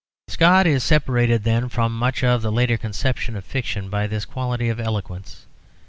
[0.29, 4.67] Scott is separated, then, from much of the later conception of fiction by this quality
[4.67, 5.45] of eloquence.